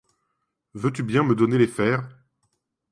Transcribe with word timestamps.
Veux-tu 0.73 1.03
bien 1.03 1.21
me 1.21 1.35
donner 1.35 1.59
les 1.59 1.67
fers! 1.67 2.09